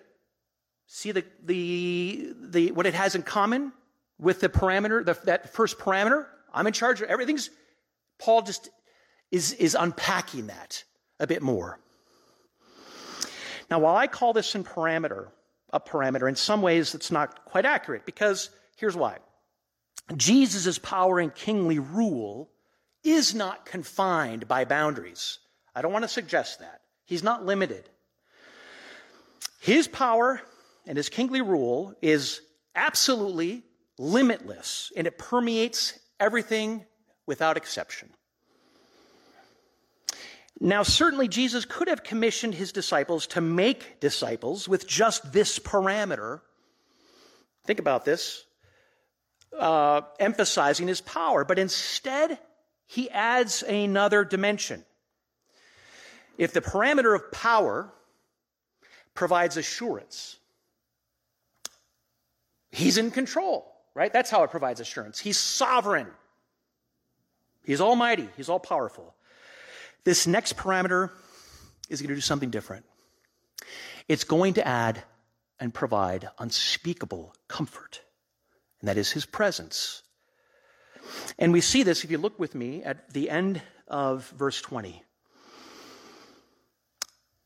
[0.86, 3.72] see the the the what it has in common
[4.20, 6.28] with the parameter, the, that first parameter?
[6.54, 7.50] I'm in charge of everything's
[8.24, 8.70] Paul just
[9.32, 10.86] is, is unpacking that
[11.20, 11.78] a bit more.
[13.70, 15.28] Now, while I call this in parameter,
[15.74, 19.18] a parameter, in some ways it's not quite accurate because here's why.
[20.16, 22.50] Jesus' power and kingly rule
[23.04, 25.40] is not confined by boundaries.
[25.76, 26.80] I don't want to suggest that.
[27.04, 27.90] He's not limited.
[29.60, 30.42] His power
[30.88, 32.40] and his kingly rule is
[32.74, 33.64] absolutely
[33.98, 36.86] limitless, and it permeates everything
[37.26, 38.10] without exception.
[40.60, 46.42] Now, certainly, Jesus could have commissioned his disciples to make disciples with just this parameter.
[47.66, 48.46] Think about this,
[49.58, 52.40] uh, emphasizing his power, but instead,
[52.86, 54.86] he adds another dimension.
[56.38, 57.92] If the parameter of power
[59.14, 60.38] provides assurance,
[62.72, 64.14] he's in control, right?
[64.14, 65.20] That's how it provides assurance.
[65.20, 66.08] He's sovereign,
[67.64, 69.16] he's almighty, he's all powerful.
[70.04, 71.12] This next parameter
[71.90, 72.86] is going to do something different.
[74.08, 75.04] It's going to add
[75.60, 78.02] and provide unspeakable comfort,
[78.82, 80.04] and that is his presence.
[81.40, 85.04] And we see this if you look with me at the end of verse 20.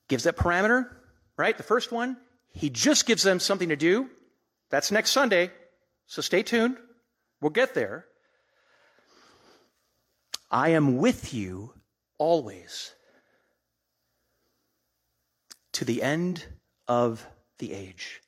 [0.08, 0.90] Gives that parameter,
[1.38, 1.58] right?
[1.58, 2.18] The first one,
[2.52, 4.10] he just gives them something to do.
[4.70, 5.52] That's next Sunday,
[6.08, 6.78] so stay tuned.
[7.42, 8.06] We'll get there.
[10.50, 11.74] I am with you
[12.18, 12.94] always
[15.74, 16.46] to the end
[16.88, 17.26] of
[17.60, 18.22] the age.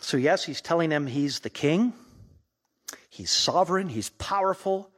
[0.00, 1.92] So, yes, he's telling them he's the king,
[3.08, 4.90] he's sovereign, he's powerful,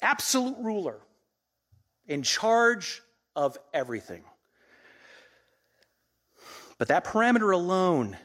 [0.00, 1.00] absolute ruler,
[2.06, 3.02] in charge
[3.34, 4.22] of everything.
[6.78, 8.16] But that parameter alone,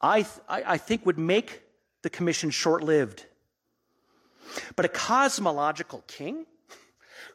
[0.00, 1.62] I, th- I think, would make
[2.02, 3.26] the commission short lived.
[4.76, 6.46] But a cosmological king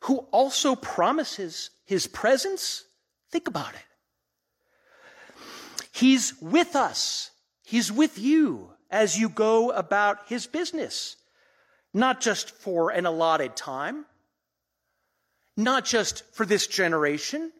[0.01, 2.83] who also promises his presence,
[3.31, 5.39] think about it.
[5.91, 7.31] He's with us,
[7.63, 11.15] he's with you as you go about his business,
[11.93, 14.05] not just for an allotted time,
[15.57, 17.51] not just for this generation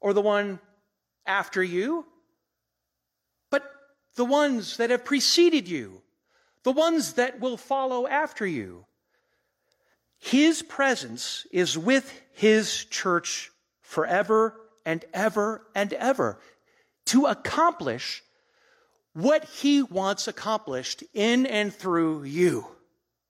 [0.00, 0.60] or the one
[1.26, 2.04] after you,
[3.50, 3.70] but
[4.16, 6.02] the ones that have preceded you
[6.64, 8.86] the ones that will follow after you.
[10.18, 13.50] His presence is with his church
[13.82, 16.38] forever and ever and ever
[17.06, 18.22] to accomplish
[19.14, 22.66] what he wants accomplished in and through you.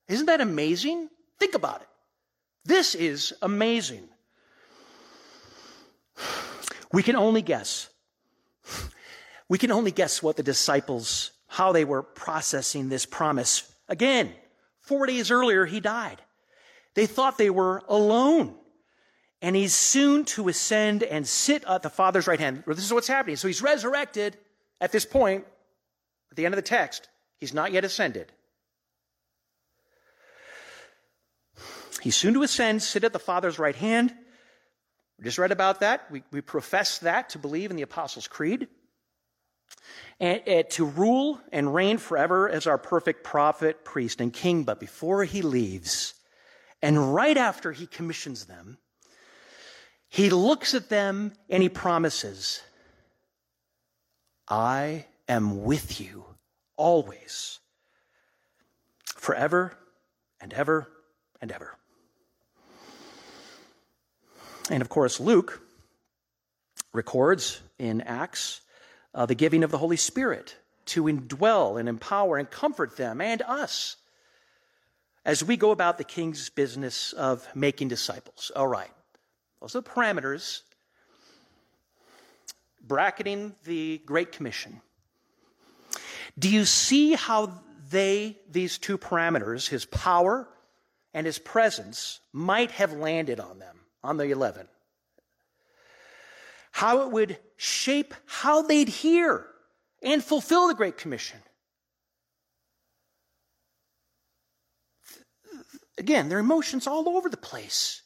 [0.08, 1.08] Isn't that amazing?
[1.38, 1.88] Think about it.
[2.64, 4.08] This is amazing.
[6.92, 7.88] We can only guess.
[9.48, 13.70] We can only guess what the disciples how they were processing this promise.
[13.88, 14.32] Again,
[14.78, 16.22] four days earlier, he died.
[16.94, 18.54] They thought they were alone.
[19.42, 22.62] And he's soon to ascend and sit at the Father's right hand.
[22.68, 23.34] This is what's happening.
[23.34, 24.36] So he's resurrected
[24.80, 25.44] at this point,
[26.30, 27.08] at the end of the text.
[27.38, 28.30] He's not yet ascended.
[32.00, 34.14] He's soon to ascend, sit at the Father's right hand.
[35.18, 36.08] We just read about that.
[36.12, 38.68] We, we profess that to believe in the Apostles' Creed
[40.18, 44.64] and, and to rule and reign forever as our perfect prophet, priest, and king.
[44.64, 46.14] But before he leaves,
[46.82, 48.78] and right after he commissions them,
[50.08, 52.62] he looks at them and he promises,
[54.48, 56.24] I am with you
[56.76, 57.60] always,
[59.04, 59.76] forever
[60.40, 60.88] and ever
[61.40, 61.76] and ever.
[64.70, 65.60] And of course, Luke
[66.92, 68.60] records in Acts
[69.14, 73.42] uh, the giving of the Holy Spirit to indwell and empower and comfort them and
[73.42, 73.96] us
[75.24, 78.50] as we go about the king's business of making disciples.
[78.56, 78.90] All right,
[79.60, 80.62] those are the parameters
[82.82, 84.80] bracketing the Great Commission.
[86.38, 87.52] Do you see how
[87.90, 90.48] they, these two parameters, his power
[91.12, 94.66] and his presence, might have landed on them, on the 11?
[96.80, 99.46] How it would shape how they'd hear
[100.02, 101.38] and fulfill the Great Commission.
[105.98, 108.00] Again, their emotions all over the place.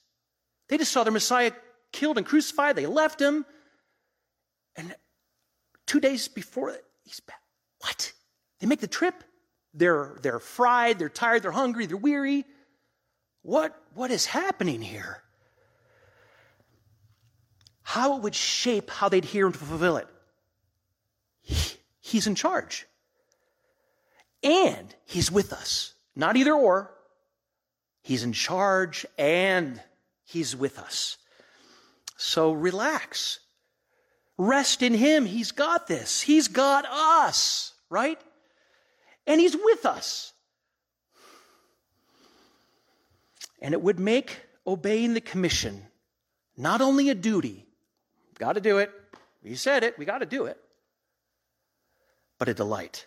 [0.68, 1.52] They just saw their Messiah
[1.92, 2.74] killed and crucified.
[2.74, 3.46] They left him.
[4.74, 4.92] And
[5.86, 7.38] two days before, he's back.
[7.78, 8.12] What?
[8.58, 9.22] They make the trip.
[9.72, 12.44] They're, they're fried, they're tired, they're hungry, they're weary.
[13.42, 15.23] What, what is happening here?
[17.84, 20.08] How it would shape how they'd hear and fulfill it.
[22.00, 22.86] he's in charge.
[24.42, 25.94] And he's with us.
[26.16, 26.92] Not either or.
[28.02, 29.80] He's in charge and
[30.24, 31.18] he's with us.
[32.16, 33.38] So relax.
[34.36, 35.26] Rest in him.
[35.26, 36.20] He's got this.
[36.20, 38.20] He's got us, right?
[39.26, 40.32] And he's with us.
[43.60, 45.86] And it would make obeying the commission
[46.56, 47.66] not only a duty,
[48.38, 48.90] got to do it,
[49.42, 50.58] he said it, we got to do it,
[52.38, 53.06] but a delight.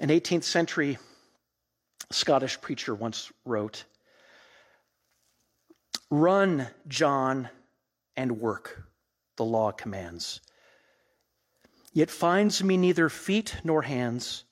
[0.00, 0.98] An 18th century
[2.10, 3.84] Scottish preacher once wrote
[6.10, 7.48] Run, John,
[8.16, 8.84] and work,
[9.36, 10.40] the law commands.
[11.92, 14.44] Yet finds me neither feet nor hands,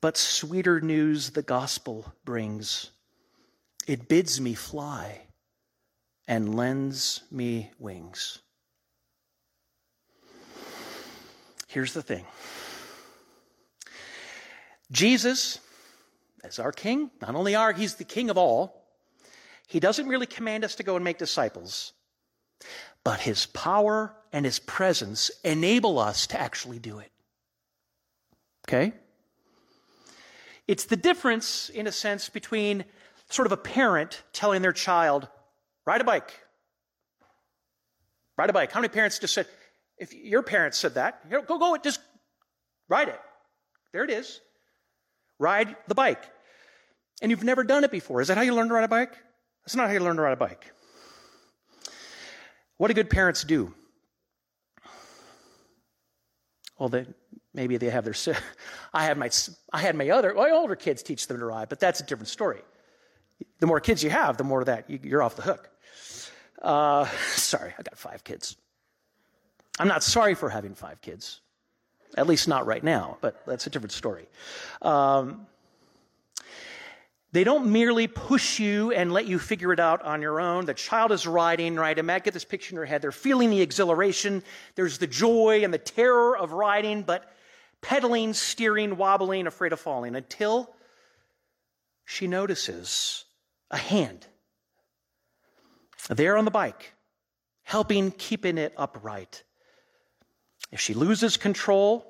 [0.00, 2.90] but sweeter news the gospel brings.
[3.86, 5.22] It bids me fly
[6.28, 8.38] and lends me wings.
[11.68, 12.24] Here's the thing
[14.90, 15.58] Jesus,
[16.44, 18.80] as our king, not only our, he's the king of all.
[19.66, 21.94] He doesn't really command us to go and make disciples,
[23.04, 27.10] but his power and his presence enable us to actually do it.
[28.68, 28.92] Okay?
[30.68, 32.84] It's the difference, in a sense, between
[33.32, 35.28] sort of a parent telling their child,
[35.86, 36.32] ride a bike.
[38.36, 38.72] Ride a bike.
[38.72, 39.46] How many parents just said,
[39.98, 42.00] if your parents said that, go, go, it, just
[42.88, 43.20] ride it.
[43.92, 44.40] There it is.
[45.38, 46.22] Ride the bike.
[47.20, 48.20] And you've never done it before.
[48.20, 49.12] Is that how you learn to ride a bike?
[49.64, 50.72] That's not how you learn to ride a bike.
[52.78, 53.72] What do good parents do?
[56.78, 57.06] Well, they,
[57.54, 58.36] maybe they have their.
[58.92, 59.30] I had my
[59.72, 62.28] I had my other my older kids teach them to ride, but that's a different
[62.28, 62.60] story.
[63.60, 65.70] The more kids you have, the more that you're off the hook.
[66.60, 68.56] Uh, sorry, I got five kids.
[69.78, 71.40] I'm not sorry for having five kids,
[72.16, 74.28] at least not right now, but that's a different story.
[74.82, 75.46] Um,
[77.32, 80.66] they don't merely push you and let you figure it out on your own.
[80.66, 82.02] The child is riding, right?
[82.04, 83.00] Matt, get this picture in your head.
[83.00, 84.42] They're feeling the exhilaration.
[84.74, 87.32] There's the joy and the terror of riding, but
[87.80, 90.74] pedaling, steering, wobbling, afraid of falling until
[92.04, 93.24] she notices
[93.70, 94.26] a hand
[96.08, 96.92] there on the bike,
[97.62, 99.44] helping keeping it upright.
[100.70, 102.06] If she loses control,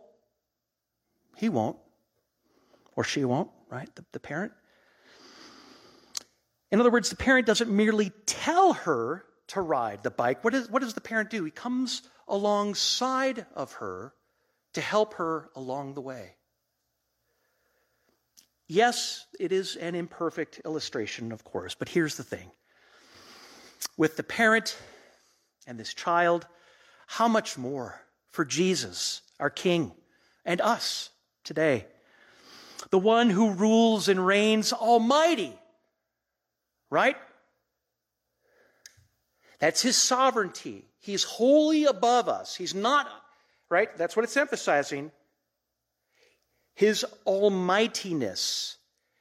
[1.36, 1.76] he won't,
[2.96, 3.94] or she won't, right?
[3.94, 4.52] The, the parent.
[6.70, 10.42] In other words, the parent doesn't merely tell her to ride the bike.
[10.42, 11.44] What, is, what does the parent do?
[11.44, 14.14] He comes alongside of her
[14.72, 16.36] to help her along the way.
[18.72, 22.50] Yes, it is an imperfect illustration, of course, but here's the thing.
[23.96, 24.78] With the parent
[25.66, 26.46] and this child,
[27.06, 28.00] how much more
[28.30, 29.92] for Jesus, our King,
[30.44, 31.10] and us
[31.44, 31.86] today?
[32.90, 35.58] The one who rules and reigns almighty
[36.92, 37.16] right?
[39.60, 40.84] That's his sovereignty.
[41.00, 42.54] He's wholly above us.
[42.54, 43.08] He's not,
[43.70, 43.96] right?
[43.96, 45.10] That's what it's emphasizing.
[46.74, 48.76] His almightiness,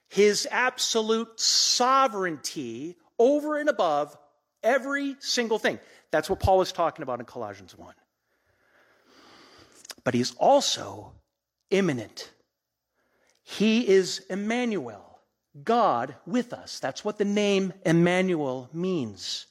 [0.10, 4.18] his absolute sovereignty over and above
[4.64, 5.80] every single thing.
[6.12, 7.94] That's what Paul is talking about in Colossians 1.
[10.04, 11.14] But he's also
[11.70, 12.32] immanent.
[13.44, 15.20] He is Emmanuel.
[15.64, 16.80] God with us.
[16.80, 19.48] That's what the name Emmanuel means.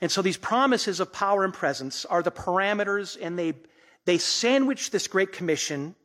[0.00, 3.54] And so these promises of power and presence are the parameters, and they,
[4.04, 5.96] they sandwich this great commission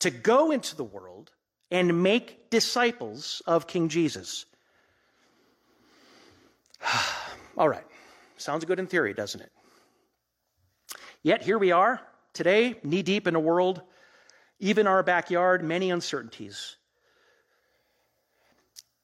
[0.00, 1.30] to go into the world
[1.70, 4.46] and make disciples of King Jesus.
[7.56, 7.84] All right.
[8.36, 9.52] Sounds good in theory, doesn't it?
[11.22, 12.00] Yet here we are
[12.34, 13.80] today, knee deep in a world,
[14.58, 16.76] even our backyard, many uncertainties.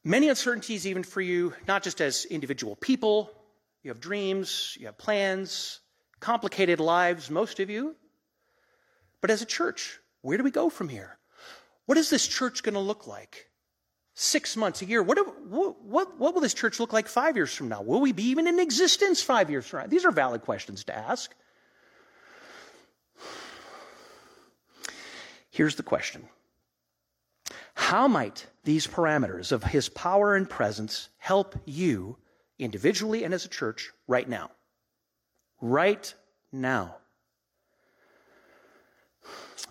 [0.04, 3.30] Many uncertainties, even for you, not just as individual people.
[3.82, 5.80] You have dreams, you have plans,
[6.20, 7.96] complicated lives, most of you.
[9.20, 11.18] But as a church, where do we go from here?
[11.86, 13.48] What is this church going to look like?
[14.14, 15.02] Six months, a year.
[15.02, 15.18] What,
[15.48, 17.82] what, what, will this church look like five years from now?
[17.82, 19.86] Will we be even in existence five years from now?
[19.86, 21.34] These are valid questions to ask.
[25.50, 26.28] Here's the question
[27.74, 32.18] how might these parameters of his power and presence help you
[32.58, 34.50] individually and as a church right now?
[35.60, 36.14] Right
[36.52, 36.96] now.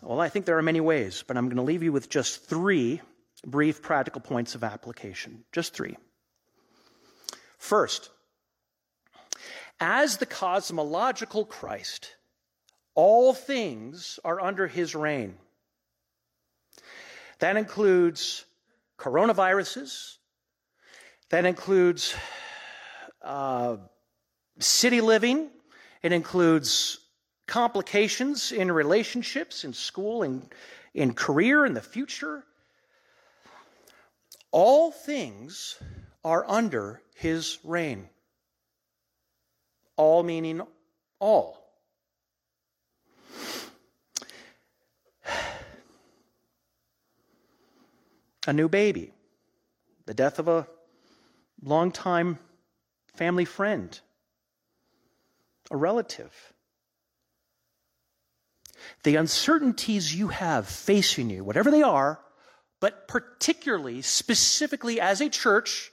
[0.02, 2.46] Well, I think there are many ways, but I'm going to leave you with just
[2.46, 3.02] three
[3.46, 5.44] brief practical points of application.
[5.52, 5.98] Just three.
[7.58, 8.10] First,
[9.80, 12.16] as the cosmological Christ,
[12.96, 15.36] all things are under his reign.
[17.40, 18.46] That includes
[18.98, 20.18] coronaviruses.
[21.30, 22.16] That includes
[23.22, 23.78] uh,
[24.60, 25.50] city living.
[26.02, 27.00] It includes
[27.50, 30.48] complications in relationships, in school, and
[30.94, 32.46] in career, in the future.
[34.52, 35.78] All things
[36.24, 38.08] are under his reign.
[39.98, 40.62] All meaning
[41.20, 41.58] all.
[48.48, 49.12] A new baby,
[50.06, 50.68] the death of a
[51.62, 52.40] longtime
[53.16, 54.00] family friend,
[55.70, 56.54] a relative.
[59.04, 62.20] The uncertainties you have facing you, whatever they are,
[62.80, 65.92] but particularly, specifically as a church,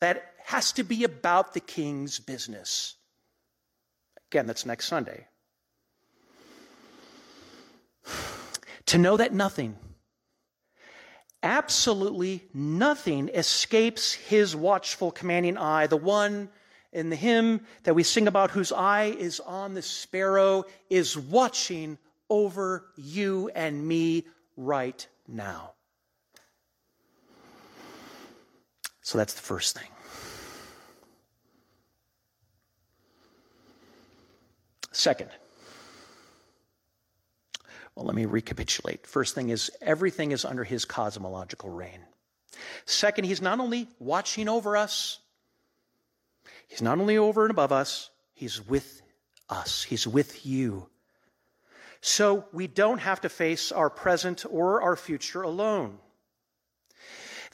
[0.00, 2.96] that has to be about the king's business.
[4.30, 5.26] Again, that's next Sunday.
[8.86, 9.76] To know that nothing,
[11.42, 16.48] absolutely nothing escapes his watchful, commanding eye, the one
[16.92, 21.98] in the hymn that we sing about, whose eye is on the sparrow, is watching
[22.30, 24.26] over you and me
[24.56, 25.72] right now.
[29.02, 29.88] So that's the first thing.
[34.92, 35.30] Second,
[37.94, 39.06] well, let me recapitulate.
[39.06, 42.00] First thing is everything is under his cosmological reign.
[42.84, 45.18] Second, he's not only watching over us,
[46.68, 49.00] he's not only over and above us, he's with
[49.48, 50.89] us, he's with you.
[52.00, 55.98] So we don't have to face our present or our future alone.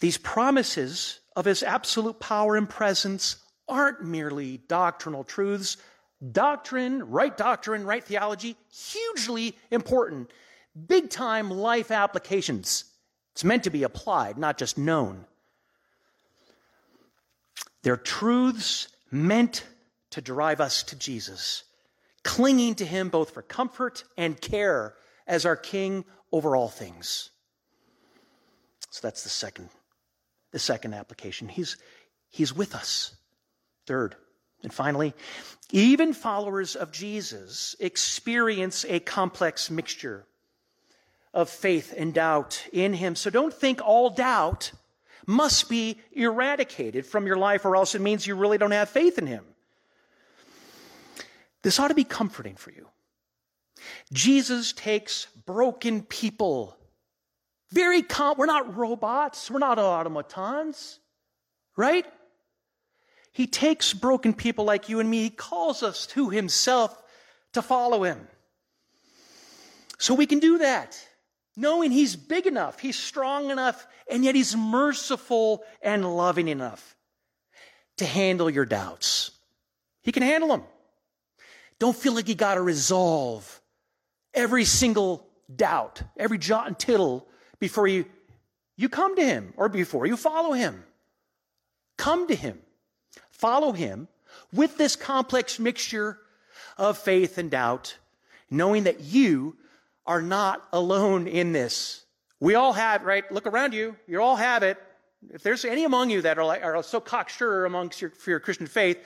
[0.01, 3.36] These promises of his absolute power and presence
[3.68, 5.76] aren't merely doctrinal truths.
[6.32, 10.30] Doctrine, right doctrine, right theology, hugely important.
[10.86, 12.84] Big time life applications.
[13.32, 15.26] It's meant to be applied, not just known.
[17.82, 19.64] They're truths meant
[20.11, 21.64] to drive us to Jesus,
[22.26, 24.94] clinging to him both for comfort and care
[25.26, 27.30] as our king over all things.
[28.90, 29.70] So that's the second
[30.52, 31.48] the second application.
[31.48, 31.76] He's,
[32.30, 33.14] he's with us.
[33.86, 34.16] Third,
[34.62, 35.12] and finally,
[35.70, 40.26] even followers of Jesus experience a complex mixture
[41.34, 43.16] of faith and doubt in him.
[43.16, 44.72] So don't think all doubt
[45.26, 49.18] must be eradicated from your life, or else it means you really don't have faith
[49.18, 49.44] in him.
[51.66, 52.86] This ought to be comforting for you.
[54.12, 56.76] Jesus takes broken people
[57.72, 58.36] very calm.
[58.38, 59.50] We're not robots.
[59.50, 61.00] We're not automatons,
[61.76, 62.06] right?
[63.32, 65.24] He takes broken people like you and me.
[65.24, 67.02] He calls us to himself
[67.54, 68.28] to follow him.
[69.98, 70.96] So we can do that,
[71.56, 76.94] knowing he's big enough, he's strong enough, and yet he's merciful and loving enough
[77.96, 79.32] to handle your doubts.
[80.02, 80.62] He can handle them.
[81.78, 83.60] Don't feel like you got to resolve
[84.32, 87.26] every single doubt, every jot and tittle
[87.58, 88.06] before you,
[88.76, 90.84] you come to him or before you follow him.
[91.96, 92.60] Come to him.
[93.30, 94.08] Follow him
[94.52, 96.18] with this complex mixture
[96.78, 97.96] of faith and doubt,
[98.50, 99.56] knowing that you
[100.06, 102.04] are not alone in this.
[102.40, 103.30] We all have, right?
[103.32, 103.96] Look around you.
[104.06, 104.78] You all have it.
[105.30, 108.40] If there's any among you that are, like, are so cocksure amongst your, for your
[108.40, 108.98] Christian faith,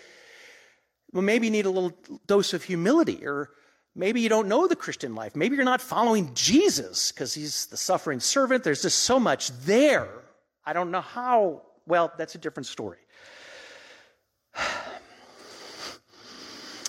[1.13, 1.93] well, maybe you need a little
[2.27, 3.51] dose of humility or
[3.95, 5.35] Maybe you don't know the Christian life.
[5.35, 8.63] Maybe you're not following Jesus because he's the suffering servant.
[8.63, 10.09] There's just so much there.
[10.65, 11.63] I don't know how.
[11.87, 12.99] Well, that's a different story.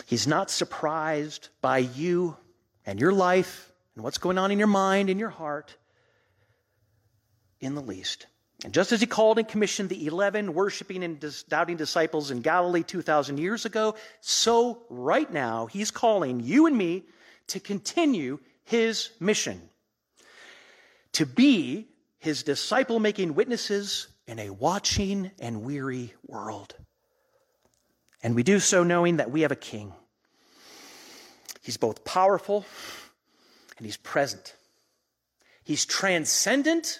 [0.06, 2.36] He's not surprised by you
[2.86, 5.78] and your life and what's going on in your mind and your heart
[7.62, 8.28] in the least.
[8.64, 12.84] And just as he called and commissioned the 11 worshiping and doubting disciples in Galilee
[12.84, 17.04] 2,000 years ago, so right now he's calling you and me
[17.48, 19.62] to continue his mission
[21.14, 21.88] to be
[22.20, 26.76] his disciple making witnesses in a watching and weary world.
[28.24, 29.94] And we do so knowing that we have a king.
[31.62, 32.66] He's both powerful
[33.78, 34.56] and he's present.
[35.64, 37.00] He's transcendent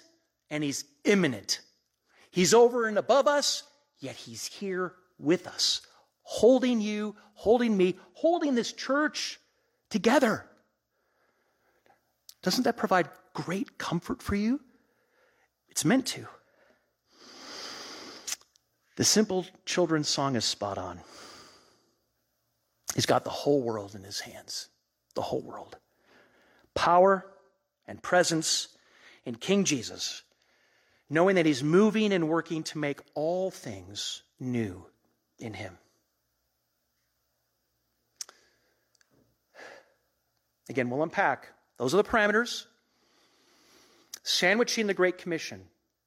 [0.52, 1.60] and he's immanent.
[2.30, 3.64] He's over and above us,
[3.98, 5.80] yet he's here with us,
[6.22, 9.40] holding you, holding me, holding this church
[9.88, 10.44] together.
[12.42, 14.60] Doesn't that provide great comfort for you?
[15.70, 16.26] It's meant to.
[18.96, 21.00] The simple children's song is spot on.
[22.94, 24.68] He's got the whole world in his hands,
[25.14, 25.78] the whole world.
[26.74, 27.24] Power
[27.86, 28.68] and presence
[29.24, 30.22] in King Jesus
[31.12, 34.86] knowing that He's moving and working to make all things new
[35.38, 35.76] in Him.
[40.70, 41.48] Again, we'll unpack.
[41.76, 42.64] Those are the parameters.
[44.22, 45.60] Sandwiching the Great Commission.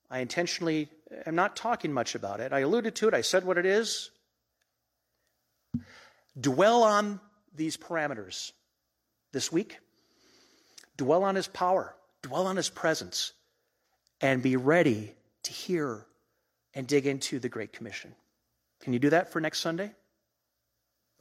[0.09, 0.89] I intentionally
[1.27, 2.51] am not talking much about it.
[2.51, 4.09] I alluded to it, I said what it is.
[6.39, 7.19] Dwell on
[7.55, 8.53] these parameters
[9.33, 9.77] this week.
[10.97, 13.33] Dwell on his power, dwell on his presence,
[14.21, 15.13] and be ready
[15.43, 16.05] to hear
[16.73, 18.13] and dig into the Great Commission.
[18.81, 19.91] Can you do that for next Sunday?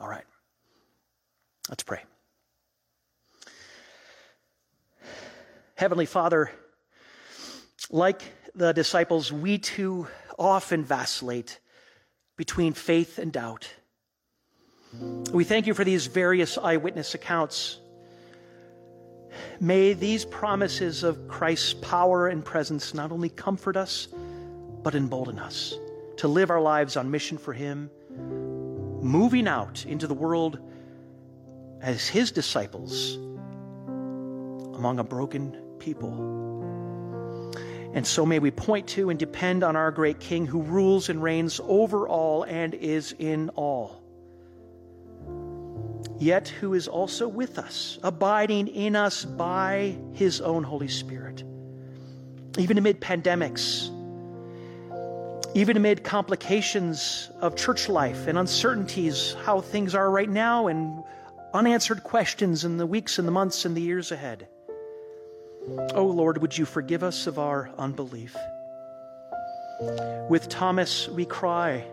[0.00, 0.24] All right.
[1.68, 2.02] Let's pray.
[5.76, 6.50] Heavenly Father,
[7.90, 8.22] like
[8.54, 10.06] the disciples, we too
[10.38, 11.58] often vacillate
[12.36, 13.68] between faith and doubt.
[15.32, 17.78] We thank you for these various eyewitness accounts.
[19.60, 24.08] May these promises of Christ's power and presence not only comfort us,
[24.82, 25.74] but embolden us
[26.18, 27.90] to live our lives on mission for Him,
[29.00, 30.58] moving out into the world
[31.80, 33.16] as His disciples
[34.76, 36.12] among a broken people.
[37.94, 41.22] And so may we point to and depend on our great King who rules and
[41.22, 44.03] reigns over all and is in all.
[46.24, 51.44] Yet who is also with us, abiding in us by his own Holy Spirit.
[52.56, 53.90] Even amid pandemics,
[55.54, 61.04] even amid complications of church life and uncertainties, how things are right now, and
[61.52, 64.48] unanswered questions in the weeks and the months and the years ahead.
[65.92, 68.34] Oh Lord, would you forgive us of our unbelief?
[70.30, 71.84] With Thomas, we cry,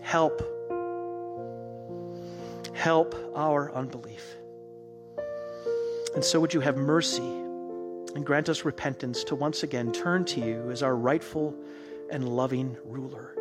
[0.00, 0.57] Help.
[2.74, 4.36] Help our unbelief.
[6.14, 7.22] And so would you have mercy
[8.14, 11.54] and grant us repentance to once again turn to you as our rightful
[12.10, 13.34] and loving ruler.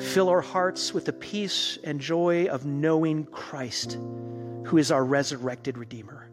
[0.00, 3.98] Fill our hearts with the peace and joy of knowing Christ,
[4.64, 6.28] who is our resurrected Redeemer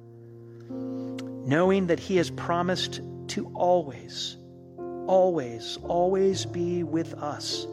[1.50, 4.38] knowing that He has promised to always,
[5.08, 7.68] always, always be with us,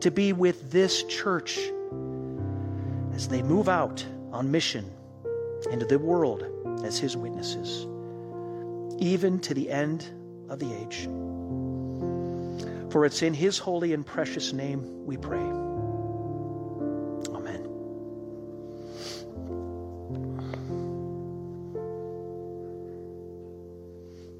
[0.00, 1.58] to be with this church
[3.14, 4.90] as they move out on mission
[5.70, 6.44] into the world
[6.84, 7.86] as His witnesses,
[8.98, 10.06] even to the end
[10.48, 11.04] of the age.
[12.92, 15.71] For it's in His holy and precious name we pray.